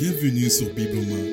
Bienvenue 0.00 0.48
sur 0.48 0.72
Bible 0.74 0.96
en 0.96 1.02
main. 1.02 1.24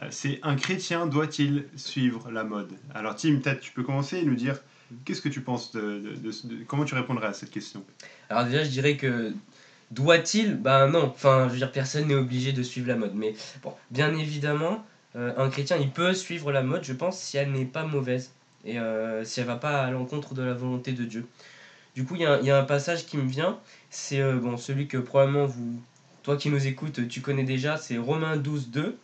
c'est 0.10 0.40
un 0.44 0.56
chrétien 0.56 1.08
doit-il 1.08 1.66
suivre 1.76 2.30
la 2.30 2.44
mode? 2.44 2.74
Alors 2.94 3.16
Tim, 3.16 3.38
peut-être 3.38 3.62
tu 3.62 3.72
peux 3.72 3.84
commencer 3.84 4.18
et 4.18 4.24
nous 4.24 4.36
dire 4.36 4.60
qu'est-ce 5.06 5.22
que 5.22 5.30
tu 5.30 5.42
penses 5.42 5.72
de, 5.72 6.02
comment 6.68 6.86
tu 6.86 6.96
répondrais 6.96 7.28
à 7.28 7.34
cette 7.34 7.52
question? 7.52 7.84
Alors 8.30 8.46
déjà, 8.46 8.64
je 8.64 8.70
dirais 8.70 8.98
que 8.98 9.34
doit-il? 9.92 10.56
Ben 10.56 10.88
non. 10.88 11.06
Enfin, 11.06 11.46
je 11.48 11.54
veux 11.54 11.60
dire, 11.60 11.72
personne 11.72 12.08
n'est 12.08 12.16
obligé 12.16 12.52
de 12.52 12.64
suivre 12.64 12.88
la 12.88 12.96
mode. 12.96 13.16
Mais 13.16 13.36
bon, 13.64 13.74
bien 13.92 14.16
évidemment, 14.18 14.86
euh, 15.16 15.34
un 15.38 15.50
chrétien, 15.50 15.78
il 15.78 15.90
peut 15.90 16.14
suivre 16.14 16.52
la 16.52 16.62
mode, 16.62 16.84
je 16.84 16.94
pense, 16.94 17.20
si 17.20 17.38
elle 17.38 17.52
n'est 17.52 17.66
pas 17.66 17.86
mauvaise 17.86 18.32
et 18.66 18.80
euh, 18.80 19.24
si 19.24 19.40
elle 19.40 19.48
va 19.48 19.56
pas 19.56 19.84
à 19.84 19.92
l'encontre 19.92 20.34
de 20.34 20.44
la 20.44 20.54
volonté 20.54 20.92
de 20.92 21.06
Dieu. 21.06 21.26
Du 21.96 22.04
coup, 22.04 22.16
il 22.16 22.22
y, 22.22 22.52
a 22.52 22.60
un 22.60 22.64
passage 22.66 23.06
qui 23.06 23.16
me 23.16 23.26
vient, 23.26 23.58
c'est 23.90 24.22
bon, 24.34 24.58
celui 24.58 24.88
que 24.88 24.98
probablement 24.98 25.46
vous, 25.46 25.82
toi 26.24 26.36
qui 26.36 26.50
nous 26.50 26.68
écoutes, 26.68 27.08
tu 27.08 27.22
connais 27.22 27.46
déjà, 27.46 27.78
c'est 27.78 27.98
Romains 27.98 28.36
12, 28.36 28.70
2 28.70 28.98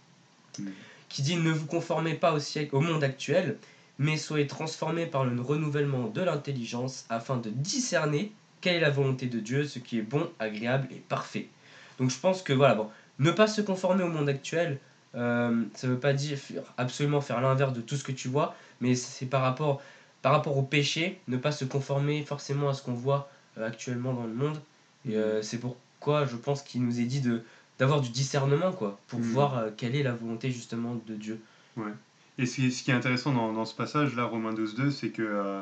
qui 1.10 1.22
dit 1.22 1.36
ne 1.36 1.52
vous 1.52 1.66
conformez 1.66 2.14
pas 2.14 2.34
au, 2.34 2.40
siècle, 2.40 2.76
au 2.76 2.82
monde 2.82 3.04
actuel, 3.04 3.58
mais 4.00 4.18
soyez 4.18 4.48
transformés 4.48 5.06
par 5.06 5.26
le 5.26 5.40
renouvellement 5.42 6.08
de 6.08 6.22
l'intelligence 6.22 7.06
afin 7.10 7.38
de 7.38 7.50
discerner 7.50 8.32
quelle 8.62 8.76
est 8.76 8.82
la 8.82 8.90
volonté 8.90 9.26
de 9.26 9.40
Dieu, 9.40 9.66
ce 9.66 9.80
qui 9.80 10.00
est 10.00 10.04
bon, 10.04 10.30
agréable 10.40 10.88
et 10.92 11.02
parfait. 11.10 11.48
Donc 12.00 12.10
je 12.10 12.20
pense 12.20 12.42
que 12.42 12.54
voilà, 12.54 12.76
bon, 12.76 12.90
ne 13.20 13.32
pas 13.32 13.48
se 13.48 13.62
conformer 13.62 14.04
au 14.04 14.10
monde 14.10 14.30
actuel, 14.30 14.80
euh, 15.16 15.64
ça 15.74 15.88
ne 15.88 15.94
veut 15.94 16.00
pas 16.00 16.14
dire 16.14 16.38
absolument 16.78 17.22
faire 17.22 17.42
l'inverse 17.42 17.74
de 17.74 17.82
tout 17.82 17.96
ce 17.96 18.04
que 18.04 18.12
tu 18.12 18.28
vois, 18.28 18.56
mais 18.80 18.96
c'est 18.96 19.26
par 19.26 19.42
rapport, 19.42 19.82
par 20.22 20.32
rapport 20.32 20.58
au 20.58 20.64
péché, 20.64 21.20
ne 21.28 21.38
pas 21.38 21.52
se 21.52 21.66
conformer 21.66 22.24
forcément 22.24 22.70
à 22.70 22.74
ce 22.74 22.82
qu'on 22.82 22.94
voit 22.94 23.30
euh, 23.58 23.68
actuellement 23.68 24.14
dans 24.14 24.26
le 24.26 24.34
monde. 24.34 24.62
Et 25.08 25.16
euh, 25.16 25.42
c'est 25.42 25.58
pourquoi 25.58 26.26
je 26.26 26.36
pense 26.36 26.62
qu'il 26.62 26.84
nous 26.84 27.00
est 27.00 27.06
dit 27.06 27.22
de, 27.22 27.44
d'avoir 27.82 28.00
du 28.00 28.12
discernement, 28.12 28.72
quoi, 28.72 29.00
pour 29.08 29.20
mm. 29.20 29.24
voir 29.24 29.58
euh, 29.58 29.70
quelle 29.76 29.96
est 29.96 30.04
la 30.04 30.14
volonté 30.14 30.52
justement 30.52 31.02
de 31.08 31.16
Dieu. 31.16 31.42
Ouais. 31.78 31.92
Et 32.38 32.46
ce 32.46 32.58
qui, 32.58 32.72
ce 32.72 32.84
qui 32.84 32.92
est 32.92 32.94
intéressant 32.94 33.34
dans, 33.34 33.52
dans 33.54 33.66
ce 33.66 33.74
passage-là, 33.74 34.26
Romains 34.26 34.54
12.2, 34.54 34.92
c'est 34.92 35.10
que 35.10 35.24
euh, 35.24 35.60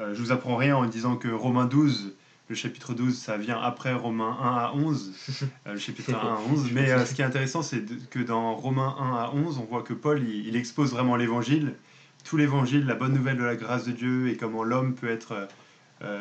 euh, 0.00 0.12
je 0.12 0.20
vous 0.20 0.32
apprends 0.32 0.56
rien 0.56 0.76
en 0.76 0.86
disant 0.86 1.14
que 1.14 1.28
Romains 1.28 1.66
12, 1.66 2.16
le 2.48 2.56
chapitre 2.56 2.94
12, 2.94 3.16
ça 3.16 3.36
vient 3.36 3.60
après 3.62 3.92
Romains 3.92 4.36
1 4.40 4.56
à 4.56 4.72
11, 4.74 5.12
le 5.66 5.78
chapitre 5.78 6.12
1 6.12 6.18
à 6.18 6.40
11. 6.50 6.72
Mais 6.72 7.06
ce 7.06 7.14
qui 7.14 7.22
est 7.22 7.24
intéressant, 7.24 7.62
c'est 7.62 7.84
que 8.10 8.18
dans 8.18 8.56
Romains 8.56 8.96
1 8.98 9.14
à 9.14 9.30
11, 9.32 9.58
on 9.58 9.64
voit 9.64 9.82
que 9.82 9.94
Paul, 9.94 10.20
il, 10.20 10.48
il 10.48 10.56
expose 10.56 10.90
vraiment 10.90 11.14
l'évangile, 11.14 11.74
tout 12.24 12.36
l'évangile, 12.36 12.86
la 12.86 12.96
bonne 12.96 13.12
nouvelle 13.12 13.36
de 13.36 13.44
la 13.44 13.54
grâce 13.54 13.84
de 13.86 13.92
Dieu 13.92 14.28
et 14.30 14.36
comment 14.36 14.64
l'homme 14.64 14.96
peut 14.96 15.08
être 15.08 15.46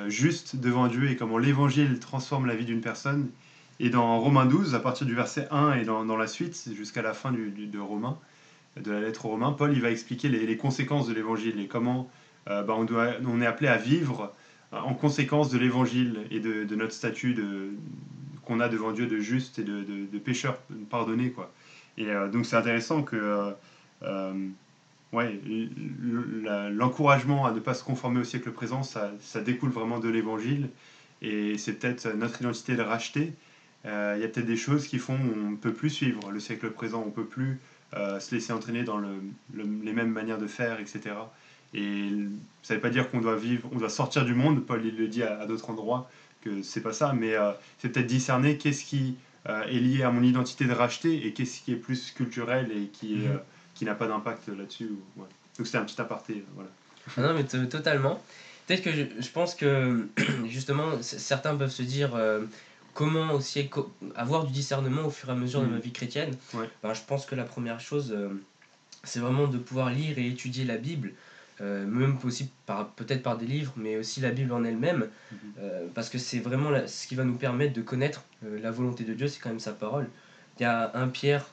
juste 0.08 0.58
devant 0.58 0.88
Dieu 0.88 1.09
et 1.09 1.16
comment 1.16 1.39
l'évangile 1.39 1.97
transforme 1.97 2.45
la 2.45 2.56
vie 2.56 2.66
d'une 2.66 2.81
personne. 2.81 3.31
Et 3.80 3.89
dans 3.89 4.19
Romains 4.19 4.45
12, 4.45 4.75
à 4.75 4.80
partir 4.80 5.08
du 5.08 5.16
verset 5.16 5.47
1 5.52 5.73
et 5.73 5.86
dans, 5.86 6.17
la 6.17 6.27
suite, 6.27 6.69
jusqu'à 6.75 7.02
la 7.02 7.14
fin 7.14 7.31
du, 7.31 7.50
de 7.50 7.80
Romains, 7.80 8.17
de 8.80 8.91
la 8.91 9.02
lettre 9.02 9.25
aux 9.25 9.30
Romains, 9.30 9.52
Paul 9.52 9.73
il 9.73 9.81
va 9.81 9.89
expliquer 9.91 10.30
les, 10.30 10.58
conséquences 10.58 11.08
de 11.08 11.13
l'évangile 11.13 11.59
et 11.59 11.67
comment 11.67 12.09
euh, 12.47 12.63
bah, 12.63 12.73
on, 12.78 12.83
doit, 12.83 13.09
on 13.28 13.41
est 13.41 13.45
appelé 13.45 13.67
à 13.67 13.78
vivre 13.78 14.33
euh, 14.73 14.80
en 14.80 14.94
conséquence 14.94 15.50
de 15.50 15.58
l'évangile 15.58 16.19
et 16.31 16.40
de, 16.40 16.75
notre 16.75 16.94
statut 16.94 17.34
de, 17.34 17.72
qu'on 18.45 18.59
a 18.59 18.69
devant 18.69 18.91
Dieu 18.91 19.07
de 19.07 19.18
juste 19.18 19.59
et 19.59 19.63
de, 19.63 19.84
de, 19.84 20.06
de 20.12 20.19
pécheur 20.19 20.57
pardonné. 20.90 21.31
Quoi. 21.31 21.51
Et 21.97 22.07
euh, 22.09 22.29
donc 22.29 22.45
c'est 22.45 22.56
intéressant 22.56 23.03
que 23.03 23.53
ouais, 25.12 25.40
l'encouragement 26.72 27.45
à 27.45 27.51
ne 27.51 27.59
pas 27.59 27.74
se 27.74 27.84
conformer 27.84 28.22
au 28.22 28.24
siècle 28.24 28.51
présent, 28.51 28.84
ça, 28.84 29.12
ça 29.19 29.41
découle 29.41 29.72
vraiment 29.72 30.00
de 30.00 30.09
l'évangile 30.09 30.69
et 31.22 31.57
c'est 31.57 31.74
peut-être 31.74 32.07
notre 32.16 32.41
identité 32.41 32.75
de 32.75 32.81
racheter 32.81 33.34
euh, 33.86 34.14
il 34.18 34.22
y 34.22 34.25
a 34.25 34.28
peut-être 34.28 34.46
des 34.46 34.58
choses 34.58 34.88
qui 34.88 35.00
font 35.00 35.18
qu'on 35.18 35.52
ne 35.52 35.56
peut 35.56 35.74
plus 35.74 35.90
suivre 35.90 36.31
le 36.31 36.40
siècle 36.40 36.69
présent, 36.69 37.02
on 37.02 37.08
ne 37.08 37.12
peut 37.12 37.25
plus 37.25 37.59
euh, 37.94 38.19
se 38.19 38.34
laisser 38.36 38.53
entraîner 38.53 38.84
dans 38.84 38.97
le, 38.97 39.09
les 39.53 39.94
mêmes 39.94 40.12
manières 40.12 40.38
de 40.38 40.47
faire, 40.47 40.80
etc. 40.80 41.02
Et 41.74 42.09
ça 42.62 42.74
ne 42.74 42.78
veut 42.78 42.81
pas 42.81 42.90
dire 42.90 43.09
qu'on 43.09 43.22
doit 43.22 43.36
vivre, 43.36 43.68
on 43.72 43.78
doit 43.78 43.90
sortir 43.90 44.25
du 44.25 44.34
monde. 44.34 44.66
Paul 44.66 44.86
il 44.86 44.97
le 44.97 45.08
dit 45.08 45.24
à, 45.24 45.46
d'autres 45.46 45.69
endroits 45.69 46.09
que 46.42 46.62
c'est 46.62 46.81
pas 46.81 46.94
ça, 46.94 47.14
mais 47.14 47.36
euh, 47.36 47.52
c'est 47.80 47.90
peut-être 47.90 48.08
discerner 48.08 48.58
qu'est-ce 48.58 48.84
qui 48.84 49.16
est 49.47 49.80
lié 49.80 50.03
à 50.03 50.12
mon 50.12 50.22
identité 50.22 50.66
de 50.66 50.74
racheter 50.74 51.25
et 51.25 51.34
qu'est-ce 51.34 51.62
qui 51.62 51.72
est 51.72 51.78
plus 51.78 52.12
culturel 52.12 52.72
et 52.72 52.88
qui, 52.88 53.16
mhm. 53.16 53.40
qui 53.74 53.86
n'a 53.86 53.96
pas 53.96 54.06
d'impact 54.06 54.50
là-dessus. 54.50 54.92
Ouais. 55.18 55.25
Donc 55.58 55.66
c'était 55.66 55.80
un 55.80 55.86
petit 55.86 56.00
aparté. 56.00 56.44
Voilà. 56.53 56.69
Ah 57.18 57.22
non, 57.22 57.34
mais 57.34 57.44
totalement. 57.68 58.22
Peut-être 58.68 58.84
que 58.84 58.92
je, 58.92 59.03
je, 59.19 59.30
pense 59.31 59.56
que 59.56 60.08
justement 60.48 61.02
certains 61.02 61.56
peuvent 61.56 61.72
se 61.72 61.81
dire 61.81 62.12
comment 62.94 63.34
aussi 63.34 63.69
avoir 64.16 64.46
du 64.46 64.52
discernement 64.52 65.06
au 65.06 65.09
fur 65.09 65.29
et 65.29 65.31
à 65.31 65.35
mesure 65.35 65.62
de 65.62 65.68
ma 65.68 65.78
mm. 65.78 65.81
vie 65.81 65.91
chrétienne 65.91 66.35
ben, 66.84 66.94
Je 66.94 67.02
pense 67.07 67.25
que 67.25 67.35
la 67.35 67.44
première 67.44 67.79
chose, 67.79 68.13
euh, 68.16 68.29
c'est 69.03 69.19
vraiment 69.19 69.47
de 69.47 69.57
pouvoir 69.57 69.90
lire 69.90 70.18
et 70.18 70.28
étudier 70.28 70.66
la 70.66 70.78
Bible, 70.78 71.13
euh, 71.62 71.85
même 71.85 72.18
aussi 72.24 72.50
peut-être 72.96 73.24
par 73.24 73.38
des 73.38 73.46
livres, 73.46 73.74
mais 73.75 73.97
aussi 73.97 74.22
la 74.22 74.31
Bible 74.31 74.51
en 74.51 74.63
elle-même, 74.63 75.07
mm-hmm. 75.34 75.38
euh, 75.59 75.88
parce 75.94 76.09
que 76.09 76.18
c'est 76.18 76.40
vraiment 76.40 76.72
ce 76.88 77.07
qui 77.07 77.16
va 77.16 77.24
nous 77.24 77.35
permettre 77.35 77.74
de 77.74 77.81
connaître 77.81 78.24
la 78.41 78.72
volonté 78.72 79.03
de 79.03 79.13
Dieu, 79.13 79.28
c'est 79.28 79.40
quand 79.40 79.50
même 79.50 79.59
sa 79.59 79.74
parole. 79.74 80.07
Il 80.59 80.63
y 80.63 80.66
a 80.66 80.91
1 80.96 81.07
Pierre, 81.09 81.46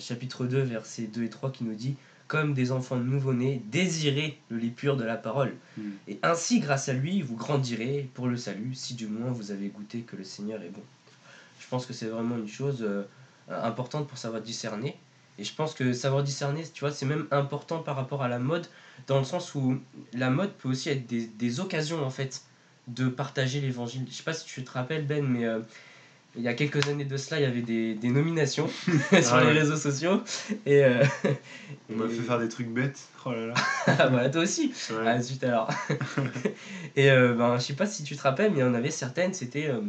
chapitre 0.00 0.46
2, 0.46 0.60
versets 0.62 1.02
2 1.02 1.24
et 1.24 1.30
3, 1.30 1.52
qui 1.52 1.64
nous 1.64 1.74
dit 1.74 1.96
comme 2.28 2.52
des 2.54 2.70
enfants 2.72 2.96
nouveau-nés, 2.96 3.62
désirez 3.66 4.38
le 4.50 4.58
lait 4.58 4.68
pur 4.68 4.96
de 4.96 5.04
la 5.04 5.16
parole. 5.16 5.54
Mm. 5.76 5.82
Et 6.08 6.18
ainsi, 6.22 6.60
grâce 6.60 6.88
à 6.88 6.92
lui, 6.92 7.22
vous 7.22 7.36
grandirez 7.36 8.08
pour 8.14 8.28
le 8.28 8.36
salut, 8.36 8.74
si 8.74 8.94
du 8.94 9.06
moins 9.06 9.30
vous 9.30 9.50
avez 9.50 9.68
goûté 9.68 10.02
que 10.02 10.14
le 10.14 10.24
Seigneur 10.24 10.62
est 10.62 10.68
bon. 10.68 10.82
Je 11.58 11.66
pense 11.68 11.86
que 11.86 11.92
c'est 11.92 12.06
vraiment 12.06 12.36
une 12.36 12.46
chose 12.46 12.82
euh, 12.82 13.02
importante 13.48 14.06
pour 14.06 14.18
savoir 14.18 14.42
discerner. 14.42 14.96
Et 15.38 15.44
je 15.44 15.54
pense 15.54 15.74
que 15.74 15.92
savoir 15.92 16.22
discerner, 16.22 16.64
tu 16.72 16.80
vois, 16.80 16.92
c'est 16.92 17.06
même 17.06 17.26
important 17.30 17.78
par 17.78 17.96
rapport 17.96 18.22
à 18.22 18.28
la 18.28 18.38
mode, 18.38 18.66
dans 19.06 19.18
le 19.18 19.24
sens 19.24 19.54
où 19.54 19.78
la 20.12 20.30
mode 20.30 20.52
peut 20.52 20.68
aussi 20.68 20.90
être 20.90 21.06
des, 21.06 21.26
des 21.26 21.60
occasions, 21.60 22.04
en 22.04 22.10
fait, 22.10 22.42
de 22.88 23.08
partager 23.08 23.60
l'évangile. 23.60 24.04
Je 24.08 24.14
sais 24.14 24.22
pas 24.22 24.34
si 24.34 24.46
tu 24.46 24.62
te 24.62 24.70
rappelles, 24.70 25.06
Ben, 25.06 25.26
mais... 25.26 25.44
Euh, 25.44 25.60
il 26.38 26.44
y 26.44 26.48
a 26.48 26.54
quelques 26.54 26.86
années 26.88 27.04
de 27.04 27.16
cela, 27.16 27.40
il 27.40 27.42
y 27.42 27.46
avait 27.46 27.62
des, 27.62 27.94
des 27.94 28.08
nominations 28.08 28.68
sur 29.22 29.34
ah 29.34 29.44
les 29.44 29.58
réseaux 29.58 29.76
sociaux. 29.76 30.22
Et, 30.64 30.84
euh, 30.84 31.04
On 31.90 31.96
m'a 31.96 32.08
fait 32.08 32.22
faire 32.22 32.38
des 32.38 32.48
trucs 32.48 32.68
bêtes. 32.68 33.08
Oh 33.24 33.32
là 33.32 33.46
là. 33.48 33.54
ah 33.86 34.08
bah 34.08 34.28
toi 34.30 34.42
aussi. 34.42 34.72
Ah, 35.04 35.20
zut 35.20 35.42
alors. 35.42 35.68
et 36.96 37.10
euh, 37.10 37.34
ben, 37.34 37.58
je 37.58 37.64
sais 37.64 37.74
pas 37.74 37.86
si 37.86 38.04
tu 38.04 38.16
te 38.16 38.22
rappelles, 38.22 38.52
mais 38.52 38.58
il 38.58 38.60
y 38.60 38.64
en 38.64 38.74
avait 38.74 38.90
certaines, 38.90 39.34
c'était. 39.34 39.68
Euh, 39.68 39.80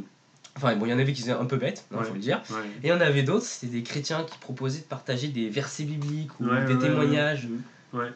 enfin, 0.57 0.75
bon, 0.75 0.87
il 0.87 0.91
y 0.91 0.93
en 0.93 0.99
avait 0.99 1.13
qui 1.13 1.21
étaient 1.21 1.31
un 1.31 1.45
peu 1.45 1.57
bêtes, 1.57 1.85
il 1.91 2.03
faut 2.03 2.13
le 2.13 2.19
dire. 2.19 2.41
Et 2.83 2.87
il 2.87 2.89
y 2.89 2.93
en 2.93 3.01
avait 3.01 3.23
d'autres, 3.23 3.45
c'était 3.45 3.71
des 3.71 3.83
chrétiens 3.83 4.23
qui 4.23 4.37
proposaient 4.39 4.81
de 4.81 4.85
partager 4.85 5.27
des 5.27 5.49
versets 5.49 5.83
bibliques 5.83 6.37
ou 6.39 6.47
des 6.67 6.77
témoignages. 6.79 7.47
Ouais, 7.93 8.07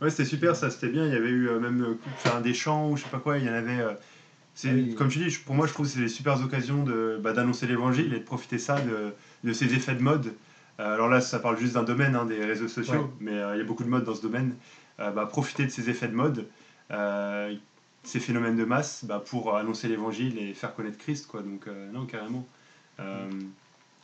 ouais. 0.00 0.10
c'était 0.10 0.24
super, 0.24 0.56
ça, 0.56 0.70
c'était 0.70 0.88
bien. 0.88 1.06
Il 1.06 1.12
y 1.12 1.16
avait 1.16 1.30
eu 1.30 1.50
même 1.60 1.96
faire 2.16 2.40
des 2.40 2.54
chants 2.54 2.88
ou 2.88 2.96
je 2.96 3.04
sais 3.04 3.10
pas 3.10 3.18
quoi, 3.18 3.38
il 3.38 3.44
y 3.44 3.50
en 3.50 3.54
avait 3.54 3.84
Comme 4.96 5.08
tu 5.08 5.18
dis, 5.18 5.36
pour 5.44 5.54
moi, 5.54 5.66
je 5.66 5.72
trouve 5.72 5.86
que 5.86 5.92
c'est 5.92 6.00
des 6.00 6.08
super 6.08 6.40
occasions 6.42 6.84
de, 6.84 7.18
bah, 7.22 7.32
d'annoncer 7.32 7.66
l'évangile 7.66 8.12
et 8.12 8.18
de 8.18 8.24
profiter 8.24 8.58
ça 8.58 8.80
de, 8.80 9.12
de 9.44 9.52
ces 9.52 9.74
effets 9.74 9.94
de 9.94 10.02
mode. 10.02 10.32
Euh, 10.80 10.94
alors 10.94 11.08
là, 11.08 11.20
ça 11.20 11.38
parle 11.38 11.58
juste 11.58 11.74
d'un 11.74 11.82
domaine, 11.82 12.16
hein, 12.16 12.24
des 12.24 12.44
réseaux 12.44 12.68
sociaux, 12.68 13.10
mais 13.20 13.32
euh, 13.32 13.54
il 13.54 13.58
y 13.58 13.60
a 13.60 13.64
beaucoup 13.64 13.84
de 13.84 13.88
mode 13.88 14.04
dans 14.04 14.14
ce 14.14 14.22
domaine. 14.22 14.54
Euh, 15.00 15.10
bah, 15.10 15.26
profiter 15.26 15.64
de 15.64 15.70
ces 15.70 15.88
effets 15.90 16.08
de 16.08 16.14
mode, 16.14 16.46
ces 18.04 18.18
phénomènes 18.18 18.56
de 18.56 18.64
masse, 18.64 19.04
bah, 19.04 19.22
pour 19.24 19.56
annoncer 19.56 19.88
l'évangile 19.88 20.38
et 20.38 20.54
faire 20.54 20.74
connaître 20.74 20.98
Christ. 20.98 21.26
Quoi. 21.28 21.42
Donc, 21.42 21.66
non, 21.92 22.04
carrément. 22.04 22.46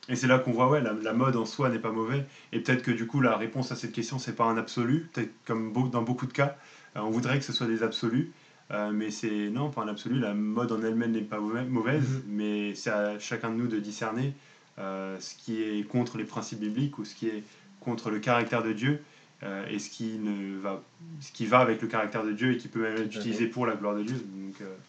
et 0.09 0.17
c'est 0.17 0.27
là 0.27 0.39
qu'on 0.39 0.53
voit, 0.53 0.69
ouais, 0.71 0.81
la, 0.81 0.93
la, 0.93 1.12
mode 1.12 1.37
en 1.37 1.45
soi 1.45 1.69
n'est 1.69 1.79
pas 1.79 1.93
mauvais. 1.93 2.25
Et 2.53 2.61
peut-être 2.61 2.83
que 2.83 2.91
du 2.91 3.06
coup, 3.06 3.21
la 3.21 3.37
réponse 3.37 3.73
à 3.73 3.77
cette 3.77 3.93
question, 3.93 4.19
c'est 4.19 4.35
pas 4.35 4.45
un 4.45 4.56
absolu. 4.56 5.09
Peut-être 5.12 5.33
comme 5.47 5.73
dans 5.91 6.03
beaucoup 6.03 6.27
de 6.27 6.33
cas, 6.33 6.56
on 6.95 7.11
voudrait 7.11 7.39
que 7.39 7.45
ce 7.45 7.53
soit 7.53 7.67
des 7.67 7.83
absolus. 7.83 8.33
Euh, 8.70 8.91
mais 8.93 9.11
c'est 9.11 9.49
non, 9.50 9.70
pas 9.70 9.82
en 9.82 9.88
absolu, 9.88 10.19
la 10.19 10.35
mode 10.35 10.73
en 10.73 10.82
elle-même 10.82 11.12
n'est 11.12 11.23
pas 11.23 11.41
mauvaise, 11.41 12.09
mhm. 12.09 12.23
mais 12.29 12.75
c'est 12.75 12.91
à 12.91 13.19
chacun 13.19 13.50
de 13.50 13.55
nous 13.55 13.67
de 13.67 13.79
discerner 13.79 14.35
euh, 14.79 15.17
ce 15.20 15.35
qui 15.35 15.62
est 15.62 15.87
contre 15.88 16.19
les 16.19 16.25
principes 16.25 16.61
bibliques 16.61 16.99
ou 16.99 17.05
ce 17.05 17.15
qui 17.15 17.29
est 17.29 17.43
contre 17.81 18.11
le 18.11 18.19
caractère 18.19 18.62
de 18.62 18.73
Dieu 18.73 19.00
euh, 19.43 19.67
et 19.70 19.79
ce 19.79 19.88
qui, 19.88 20.19
ne 20.19 20.59
va, 20.59 20.82
ce 21.20 21.32
qui 21.32 21.47
va 21.47 21.61
avec 21.61 21.81
le 21.81 21.88
caractère 21.88 22.25
de 22.25 22.32
Dieu 22.32 22.53
et 22.53 22.56
qui 22.59 22.69
peut 22.69 22.82
même 22.82 22.97
être 22.97 23.17
utilisé 23.17 23.47
pour 23.47 23.65
la 23.65 23.75
gloire 23.75 23.94
de 23.94 24.03
Dieu. 24.03 24.17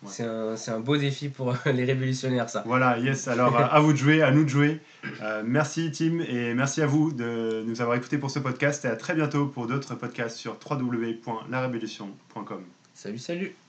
C'est 0.06 0.24
un, 0.24 0.56
un, 0.56 0.80
beau 0.80 0.98
défi 0.98 1.30
pour 1.30 1.56
les 1.66 1.86
révolutionnaires, 1.86 2.50
ça. 2.50 2.64
Voilà, 2.66 3.00
yes. 3.00 3.30
Alors, 3.30 3.56
à 3.74 3.80
vous 3.80 3.94
de 3.94 3.98
jouer, 3.98 4.22
à 4.24 4.32
nous 4.32 4.44
de 4.44 4.50
jouer. 4.50 4.82
Merci, 5.46 5.92
Tim, 5.92 6.20
et 6.20 6.54
merci 6.54 6.82
à 6.82 6.88
vous 6.88 7.14
de 7.14 7.64
nous 7.66 7.80
avoir 7.82 7.96
écoutés 7.96 8.18
pour 8.18 8.32
ce 8.32 8.40
podcast. 8.40 8.84
Et 8.84 8.90
à 8.90 8.98
très 8.98 9.16
bientôt 9.16 9.46
pour 9.46 9.68
d'autres 9.68 9.96
podcasts 9.96 10.36
sur 10.36 10.58
www.larévolution.com. 10.70 12.64
Salut, 12.94 13.20
salut 13.20 13.60